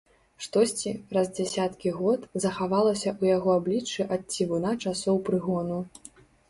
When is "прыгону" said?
5.31-5.79